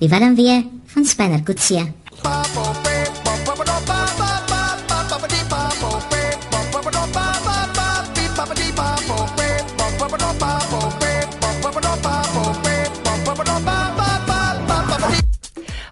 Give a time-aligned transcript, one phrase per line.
[0.00, 1.92] Die Willem weer van Spanner Coetzee.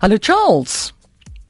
[0.00, 0.93] Hallo Charles.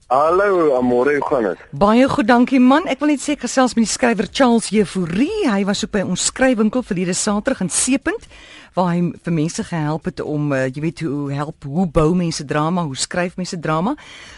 [0.07, 1.61] Hallo, Amore, hoe gaan dit?
[1.71, 2.85] Baie goed, dankie man.
[2.93, 5.47] Ek wil net sê gesels met die skrywer Charles Jeforie.
[5.49, 8.29] Hy was op by ons skrywinkel verlede Saterdag in Seepunt
[8.75, 12.45] waar hy vir mense gehelp het om uh, jy weet hoe help hoe bou mense
[12.45, 13.95] drama, hoe skryf mense drama.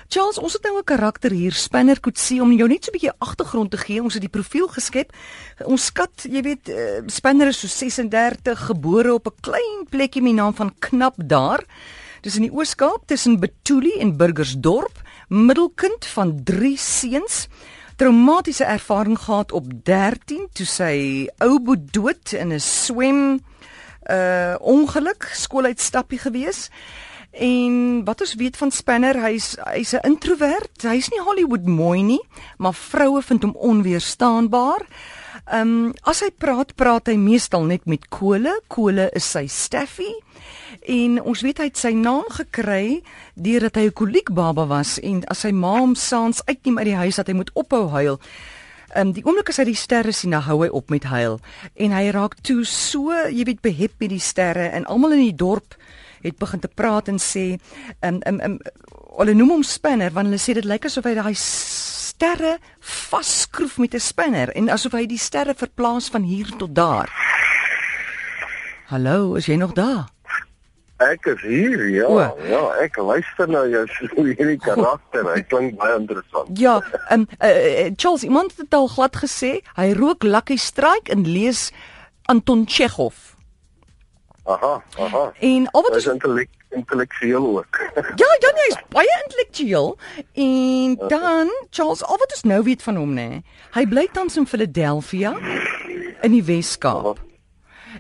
[0.06, 3.18] Charles, ons het nou 'n karakter hier, Spanner Kutsi om jou net so 'n bietjie
[3.18, 4.02] agtergrond te gee.
[4.02, 5.10] Ons het die profiel geskep.
[5.64, 10.30] Ons skat, jy weet, uh, Spanner is so 36 gebore op 'n klein plekkie met
[10.30, 11.64] die naam van Knap daar.
[12.26, 14.96] Dis in die Oos-Kaap tussen Betuli en Burgersdorp,
[15.30, 17.44] middelkind van 3 seuns.
[18.02, 20.96] Traumatiese ervaring gehad op 13 toe sy
[21.46, 23.20] ou boet dood in 'n swem
[24.10, 26.66] uh ongeluk, skooluitstappie gewees.
[27.30, 30.82] En wat ons weet van Spanner, hy's hy's 'n introwert.
[30.82, 32.24] Hy's nie Hollywood mooi nie,
[32.58, 34.82] maar vroue vind hom onweerstaanbaar.
[35.46, 38.60] Ehm um, as hy praat, praat hy meestal net met Kole.
[38.66, 40.26] Kole is sy Staffy
[40.87, 43.02] en ons weet hy het sy naam gekry
[43.34, 47.16] deurdat hy 'n koliekbaba was en as sy ma hom saans uitneem uit die huis
[47.16, 48.20] dat hy moet ophou huil.
[48.95, 51.40] Ehm um, die oomblik as hy die sterre sien, dan hou hy op met huil
[51.74, 55.34] en hy raak toe so, jy weet, behep met die sterre en almal in die
[55.34, 55.74] dorp
[56.23, 57.59] het begin te praat en sê
[58.01, 58.59] ehm um, ehm um, um,
[59.18, 63.95] hulle noem hom spinner want hulle sê dit lyk asof hy daai sterre vasskroef met
[63.95, 67.10] 'n spinner en asof hy die sterre verplaas van hier tot daar.
[68.87, 70.16] Hallo, is jy nog daar?
[70.97, 72.06] Ek is hier, ja.
[72.08, 72.20] O.
[72.48, 75.26] Ja, ek luister na jou so hierdie karakter.
[75.28, 76.52] Hy klink baie interessant.
[76.56, 76.78] Ja,
[77.10, 81.69] ehm um, uh, Charles, iemand het al glad gesê hy rook Lucky Strike en lees
[82.32, 83.34] Anton Chekhov.
[84.47, 85.32] Aha, aha.
[85.42, 87.80] En al wat Hy is intellek intellektueel ook.
[88.22, 89.98] Ja, ja, nee, hy's baie intellektueel.
[90.32, 93.28] En dan Charles, al wat ons nou weet van hom nê.
[93.76, 95.34] Hy bly tans in Philadelphia
[96.22, 97.20] in die Wes-Kaap.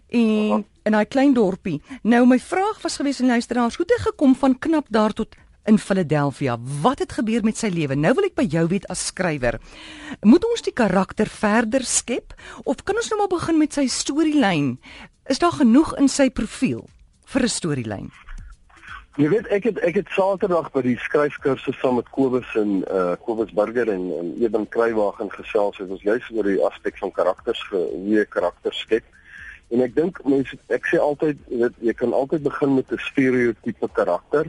[0.08, 1.80] En in daai klein dorpie.
[2.06, 5.34] Nou my vraag was gewees aan luisteraars, hoe het hy gekom van knap daar tot
[5.66, 6.56] in Philadelphia?
[6.82, 7.98] Wat het gebeur met sy lewe?
[7.98, 9.58] Nou wil ek by jou weet as skrywer.
[10.22, 14.76] Moet ons die karakter verder skep of kan ons nou maar begin met sy storielyn?
[15.26, 16.86] Is daar genoeg in sy profiel
[17.26, 18.10] vir 'n storielyn?
[19.16, 23.16] Jy weet ek het ek het Saterdag by die skryfkursus saam met Kobus en uh
[23.24, 27.62] Kobus Burger en en Eben Kruiwagen gesels het ons juis oor die aspek van karakters
[27.70, 29.04] hoe jy karakters skep.
[29.74, 33.88] En ek dink mense ek sê altyd weet jy kan altyd begin met 'n stereotipe
[33.92, 34.46] karakter.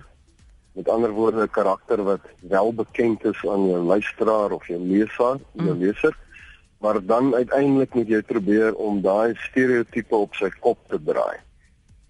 [0.76, 5.40] Met ander woorde 'n karakter wat wel bekend is aan jou luisteraar of jou leser,
[5.54, 5.80] jou Mm.
[5.80, 6.18] leser.
[6.80, 11.38] Maar dan uiteindelik moet jy probeer om daai stereotipe op sy kop te draai.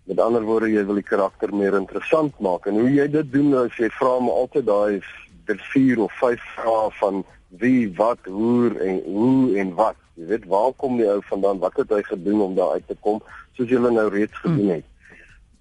[0.03, 2.65] Met ander woorde, jy wil die karakter meer interessant maak.
[2.65, 5.01] En hoe jy dit doen, as jy vra my altyd daai
[5.45, 7.23] vir 4 of 5 vrae van
[7.59, 9.95] wie, wat, hoe en hoe en wat.
[10.17, 11.59] Jy weet, waar kom die ou vandaan?
[11.61, 13.19] Wat het hy gedoen om daar uit te kom?
[13.57, 14.87] Soos julle nou reeds gedoen het.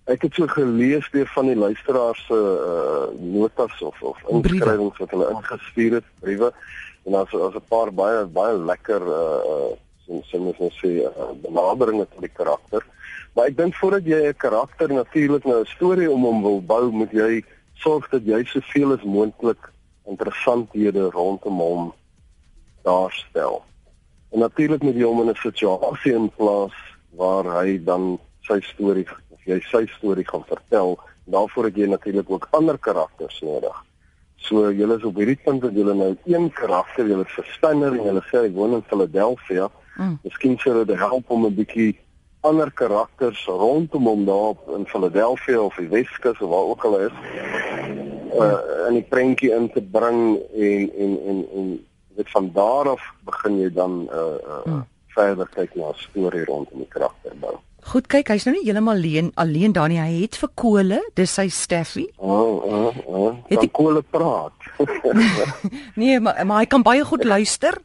[0.06, 5.12] Ek het so gelees deur van die luisteraars se uh, notas of of inskrywings wat
[5.12, 6.52] hulle ingestuur het, briewe.
[7.04, 9.72] En daar's daar's 'n paar baie baie lekker uh uh
[10.06, 12.86] sin sin ons sê uh, benaderinge tot die karakter.
[13.34, 16.90] Maar ek dink voordat jy 'n karakter natuurlik nou 'n storie om hom wil bou,
[16.90, 19.72] moet jy sorg dat jy soveel as moontlik
[20.06, 21.92] interessanthede rondom hom
[22.82, 23.64] daarstel.
[24.36, 26.76] En natuurlik moet jy hom in 'n situasie inplaas
[27.16, 30.98] waar hy dan sy storie of jy sy storie gaan vertel.
[31.24, 33.84] Daarvoor het jy natuurlik ook ander karakters nodig.
[34.36, 38.22] So julle is op hierdie punt dat julle nou een karakter, julle verstanner en julle
[38.28, 39.70] sê hy woon in Philadelphia.
[39.96, 40.18] Mm.
[40.22, 41.96] Miskien sou dit help om 'n bietjie
[42.40, 47.16] ander karakters rondom hom daar in Philadelphia of die Weskus of waar ook al is
[48.36, 51.86] uh in die prentjie in te bring en en en en
[52.16, 54.84] dit van daar af begin jy dan uh, uh Hmm.
[55.16, 57.54] verder kyk na storie rondom die karakter bou.
[57.86, 60.00] Goed, kyk, hy's nou nie heeltemal alleen alleen daar nie.
[60.00, 62.06] Hy het vir Kole, dis sy Staffy.
[62.16, 63.36] Oh, oh, oh.
[63.48, 64.52] Het die- kole praat.
[65.94, 67.78] Nee, maar maar hy kan baie goed luister.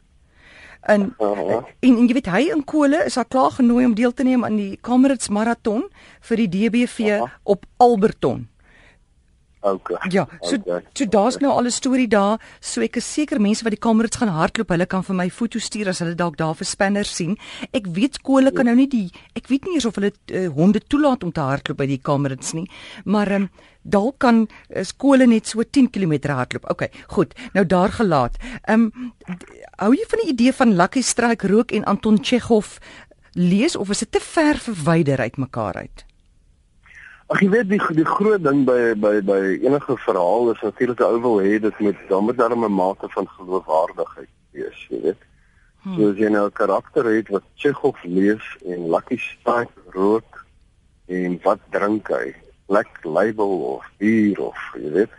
[0.82, 1.64] En Aha.
[1.80, 4.44] en, en jy weet hy en Kole is al klaar genooi om deel te neem
[4.44, 5.84] aan die Kamerads marathon
[6.20, 7.30] vir die DBV Aha.
[7.44, 8.48] op Alberton.
[9.62, 9.96] Okay.
[10.10, 10.82] Ja, so Okay.
[10.92, 12.40] so daar's nou al 'n storie daar.
[12.60, 15.58] So ek is seker mense wat die Kamerads gaan hardloop, hulle kan vir my foto
[15.58, 17.38] stuur as hulle dalk daar vir spanners sien.
[17.72, 20.80] Ek weet Kole kan nou nie die ek weet nie eers of hulle uh, honde
[20.80, 22.68] toelaat om te hardloop by die Kamerads nie,
[23.04, 23.48] maar um,
[23.82, 26.70] dalk kan uh, skole net so 10 km hardloop.
[26.70, 27.34] Okay, goed.
[27.54, 28.36] Nou daar gelaat.
[28.66, 29.12] Ehm um,
[29.78, 32.78] hou jy van die idee van Lucky Strike rook en Anton Chekhov
[33.32, 36.04] lees of is dit te ver verwyder uit mekaar uit?
[37.30, 41.20] Ag jy weet die die groot ding by by by enige verhaal is natuurlik ou
[41.20, 45.22] wil hê dit moet dan moet daar 'n mate van geloofwaardigheid wees, jy weet.
[45.82, 45.94] Hmm.
[45.96, 50.44] So as jy nou 'n karakter het wat Chekhov lees en Lucky Strike rook
[51.06, 52.34] en wat drink hy?
[52.66, 55.14] Black Label of bier of jy weet.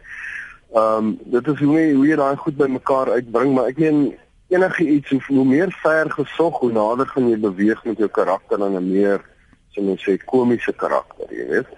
[0.73, 4.17] Ehm um, dit is hoe jy hoe jy daai goed bymekaar uitbring, maar ek meen
[4.50, 8.57] enige iets hoe, hoe meer ver gesog hoe nader gaan jy beweeg met jou karakter
[8.57, 9.21] dan 'n meer
[9.69, 11.69] so net sê komiese karakter, jy weet.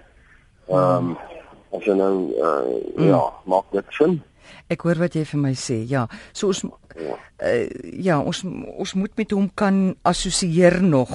[0.68, 1.16] Ehm um,
[1.76, 2.64] as jy nou uh,
[2.96, 3.08] mm.
[3.10, 4.18] ja, maak dit sin.
[4.72, 5.82] Ek hoor wat jy vir my sê.
[5.90, 6.62] Ja, so ons
[6.96, 11.12] ja, uh, ja ons ons moet met hom kan assosieer nog.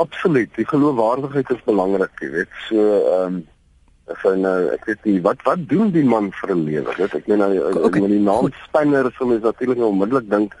[0.00, 0.50] Absoluut.
[0.56, 2.60] Die geloofwaardigheid is belangrik, jy weet.
[2.68, 3.40] So ehm um,
[4.10, 6.94] hy nou ek weet nie wat wat doen die man vir 'n lewe?
[6.98, 7.52] Dit ek meen nou
[7.86, 10.56] okay, met die naam Spinner sou mens natuurlik nou onmiddellik dink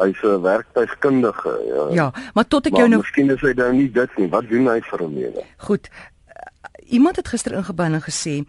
[0.00, 1.52] hy's 'n werktuigkundige.
[1.68, 1.84] Ja.
[1.90, 4.28] ja, maar tot ek maar jou nou Miskien is hy nou nie dit nie.
[4.28, 5.44] Wat doen hy vir 'n lewe?
[5.58, 5.90] Goed
[6.88, 8.44] iemand het gister ingebou en gesê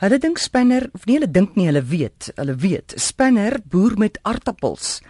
[0.00, 4.18] hulle dink Spanner of nie hulle dink nie hulle weet hulle weet Spanner boer met
[4.22, 5.00] aartappels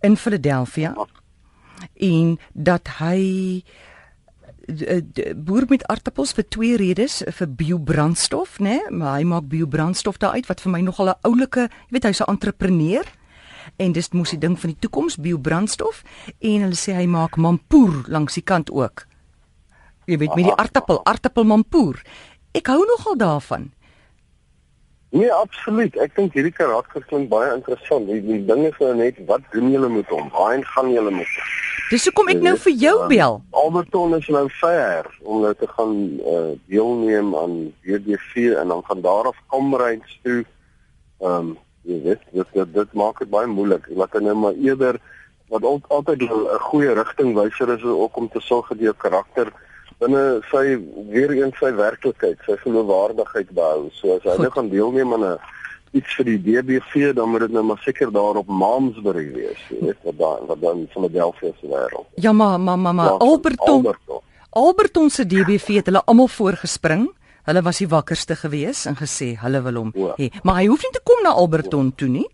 [0.00, 0.94] in Philadelphia
[1.94, 3.62] en dat hy
[5.36, 10.60] boer met aartappels vir twee redes vir biobrandstof nê maar hy maak biobrandstof daaruit wat
[10.64, 13.04] vir my nogal 'n oulike jy weet hy's 'n entrepreneur
[13.76, 16.04] en dis mos die ding van die toekoms biobrandstof
[16.40, 19.06] en hulle sê hy maak mampoer langs die kant ook
[20.08, 22.00] Jy weet met die aartappel, aartappelmampoer.
[22.56, 23.68] Ek hou nogal daarvan.
[25.12, 25.96] Nee, absoluut.
[26.00, 28.08] Ek dink hierdie karakter klink baie interessant.
[28.08, 30.28] Die, die ding is nou net wat doen julle met hom?
[30.32, 31.52] Waarheen gaan julle met hom?
[31.88, 33.38] Dis hoekom ek nou vir jou um, bel.
[33.56, 37.54] Alberton is nou ver om nou te gaan uh, deelneem aan
[37.86, 40.42] WDV en dan van daar af Komreins toe.
[41.24, 41.54] Ehm um,
[41.88, 43.86] jy weet, dit dit, dit maak dit baie moeilik.
[43.88, 44.98] Hy nou maar eerder
[45.48, 49.48] wat al, altyd 'n goeie rigtingwyser is ook om te sorg dat jou karakter
[49.98, 50.78] binne sy
[51.10, 53.88] weer eens sy werklikheid, sy geloofwaardigheid behou.
[53.98, 55.38] So as hy nou gaan deelneem aan 'n
[55.92, 59.78] iets vir die DBV, dan moet dit nou maar seker daar op Maamsbury wees, jy
[59.80, 62.06] weet wat daar wat dan van Philadelphia se wêreld.
[62.14, 63.94] Ja, maar maar maar maar Alberton,
[64.50, 67.10] Alberton se DBV het hulle almal voorgespring.
[67.48, 70.28] Hulle was die wakkerste gewees en gesê hulle wil hom hê.
[70.44, 72.26] Maar hy hoef nie te kom na Alberton toe nie.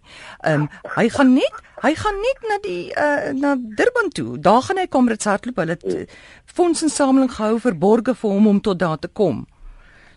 [0.43, 4.39] Ehm um, hy gaan net hy gaan net na die uh, na Durban toe.
[4.43, 5.61] Daar gaan hy kom met hardloop.
[5.63, 6.07] Hulle
[6.59, 9.45] fondsinsameling gehou vir borge vir hom om tot daar te kom.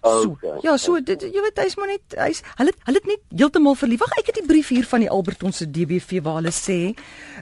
[0.08, 0.56] So, okay.
[0.66, 4.02] Ja, so dit jy weet hy's maar net hy's hulle hulle het net heeltemal verlief.
[4.04, 6.80] Wag, ek het die brief hier van die Alberton se DBV waar hulle sê,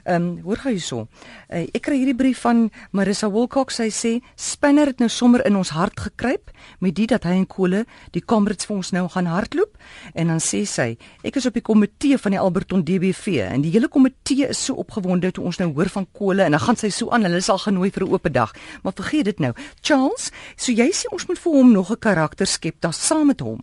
[0.04, 1.06] ehm um, hoor gou hierso.
[1.48, 2.66] Uh, ek kry hierdie brief van
[2.96, 3.80] Marissa Wilcox.
[3.80, 7.46] Sy sê Spinner het nou sommer in ons hart gekruip met dit dat hy en
[7.46, 7.84] Kole
[8.14, 9.76] die Comrades vir ons nou gaan hardloop
[10.14, 10.88] en dan sê sy,
[11.26, 14.78] ek is op die komitee van die Alberton DBV en die hele komitee is so
[14.82, 17.60] opgewonde toe ons nou hoor van Kole en dan gaan sy so aan hulle sal
[17.62, 18.52] genooi vir 'n oop dag.
[18.82, 19.52] Maar vergeet dit nou.
[19.82, 23.40] Charles, so jy sê ons moet vir hom nog 'n karakter skep daar saam met
[23.44, 23.60] hom.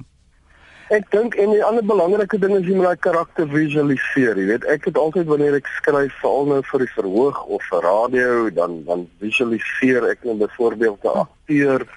[0.93, 4.37] Ek dink en 'n ander belangrike ding is jy moet daai karakter visualiseer.
[4.37, 7.81] Jy weet, ek het altyd wanneer ek skryf, veral nou vir die verhoog of vir
[7.81, 11.87] radio, dan dan visualiseer ek net byvoorbeeld 'n akteur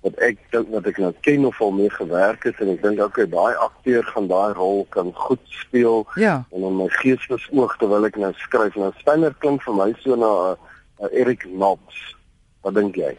[0.00, 3.00] wat ek dink dat ek nou ken of al mee gewerk het en ek dink
[3.02, 6.44] okay, daai akteur gaan daai rol kan goed speel ja.
[6.54, 8.76] en in my geestes oog terwyl ek nou skryf.
[8.78, 10.56] Nou Steiner klink vir my so na 'n
[11.04, 11.98] uh, Erik Knobs.
[12.62, 13.16] Wat dink jy?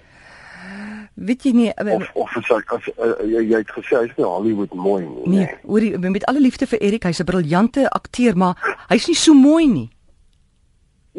[1.20, 4.74] Weet jy nie of of as, as, uh, jy, jy het gesê hy's nie Hollywood
[4.74, 5.28] mooi nie.
[5.28, 8.56] Nee, hoor jy met alle liefde vir Erik, hy's 'n briljante akteur, maar
[8.88, 9.90] hy's nie so mooi nie.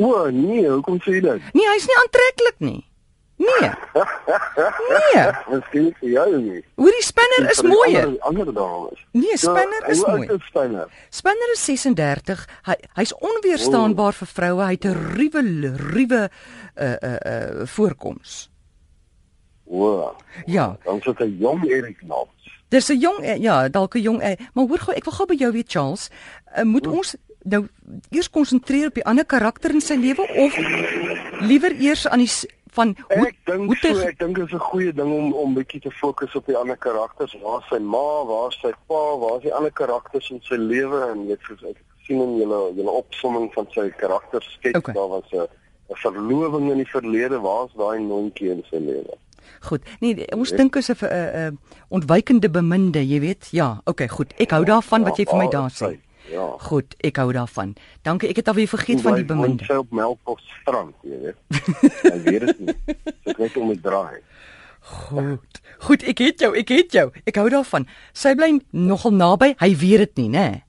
[0.01, 1.53] O, nee, hoekom sê jy dit?
[1.53, 2.81] Nee, hy's nie aantreklik nie.
[3.41, 3.71] Nee.
[4.89, 5.25] nee.
[5.51, 6.61] Miskien vir jou nie.
[6.77, 7.95] Hoor die spinner is mooi.
[8.29, 9.01] Ander dames.
[9.17, 10.27] Nee, spinner ja, is mooi.
[10.29, 10.93] Is spinner?
[11.09, 12.45] spinner is 36.
[12.69, 14.21] Hy hy's onweerstaanbaar oh.
[14.21, 14.67] vir vroue.
[14.69, 15.43] Hy het 'n ruwe
[15.81, 18.50] ruwe uh uh uh voorkoms.
[19.71, 20.15] O.
[20.47, 20.77] Ja.
[20.85, 22.61] Dan sit 'n jong Erik Knops.
[22.69, 25.27] Dis 'n jong eh, ja, dalk 'n jong, eh, maar hoor gou, ek wil gou
[25.27, 26.11] by jou weet Charles,
[26.57, 26.95] uh, moet hmm.
[26.95, 27.67] ons nou
[28.11, 30.57] eers konsentreer op die ander karakter in sy lewe of
[31.41, 32.31] liewer eers aan die
[32.71, 35.81] van hoe ek dink so, ek dink dit is 'n goeie ding om om bietjie
[35.81, 37.35] te fokus op die ander karakters.
[37.43, 41.27] Waar sy ma, waar sy pa, waar is die ander karakters in sy lewe en
[41.27, 44.95] net soos ek sien in julle julle opsomming van sy karakterskets, okay.
[44.95, 45.49] daar was 'n
[45.97, 49.19] verloving in die verlede, waar's daai nontjie in sy lewe?
[49.61, 49.83] Goed.
[50.01, 53.49] Nee, ons dink is 'n 'n ontwykende beminde, jy weet.
[53.51, 54.33] Ja, okay, goed.
[54.39, 55.99] Ek hou daarvan wat jy vir my daar sê.
[56.31, 56.47] Ja.
[56.59, 57.75] Goed, ek hou daarvan.
[58.03, 58.29] Dankie.
[58.31, 59.65] Ek het alweer vergeet van die beminde.
[59.65, 61.37] Sy op Melkbos strand, jy weet.
[62.15, 62.75] Ek weet dit nie.
[63.25, 64.21] Ek weet om dit draai.
[64.81, 65.61] Goed.
[65.81, 67.07] Goed, ek het jou, ek het jou.
[67.29, 67.87] Ek hou daarvan.
[68.17, 69.55] Sy bly nogal naby.
[69.61, 70.63] Hy weet dit nie, né?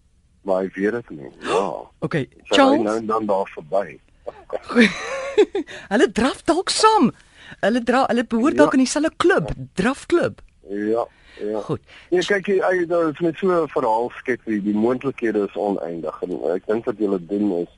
[0.48, 1.32] Maar hy weet dit nie.
[1.48, 1.68] Ja.
[2.00, 2.30] Okay.
[2.52, 2.84] Charles.
[2.84, 4.00] Nou dan daar verby.
[5.92, 7.12] Hulle draf dalk saam.
[7.60, 8.78] Hulle dra hulle behoort dalk ja.
[8.80, 10.42] in dieselfde klub, drafklub.
[10.70, 11.06] Ja,
[11.42, 11.60] ja.
[11.62, 11.82] Goed.
[12.12, 15.56] Nee, kyk jy jy- daar is met so 'n verhaal skep die, die moontlikhede is
[15.56, 17.70] oneindig en ek dink wat julle doen is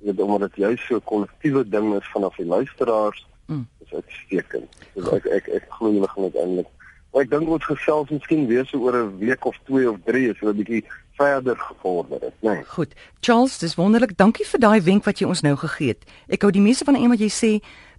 [0.00, 3.66] weet omdat dit juist so 'n kollektiewe ding is vanaf die luisteraars Mm.
[3.84, 4.68] is uitstekend.
[4.96, 6.66] So ek ek ek glo julle gaan uiteindelik
[7.12, 10.30] maar ek dink ons gesels miskien weer so oor 'n week of 2 of 3
[10.30, 10.84] as hulle bietjie
[11.16, 12.50] verder gevorder het, né?
[12.50, 12.64] Nee.
[12.64, 12.94] Goed.
[13.20, 14.16] Charles, dis wonderlik.
[14.16, 16.04] Dankie vir daai wenk wat jy ons nou gegee het.
[16.28, 17.50] Ek hou die meeste van een wat jy sê,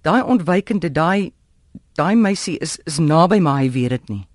[0.01, 1.31] daai ontwykende, daai
[1.95, 4.27] daai meisie is is naby maar hy weet dit nie.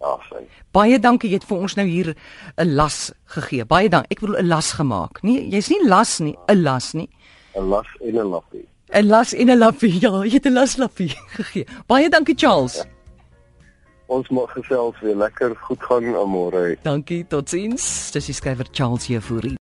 [0.00, 0.46] Ja, sien.
[0.72, 2.14] Baie dankie jy het vir ons nou hier
[2.56, 3.64] 'n las gegee.
[3.64, 4.06] Baie dank.
[4.10, 5.22] Ek bedoel 'n las gemaak.
[5.22, 7.08] Nee, jy's nie las nie, 'n las nie.
[7.54, 8.66] 'n Las en 'n lappie.
[8.92, 10.00] 'n Las en 'n lappie.
[10.00, 11.66] Ja, jy het 'n laslappie gegee.
[11.86, 12.84] Baie dankie Charles.
[14.08, 16.62] Ons mag gesels weer lekker goed gaan aan môre.
[16.82, 17.84] Dankie, totsiens.
[18.14, 19.56] Dis die skrywer Charles Jefouri.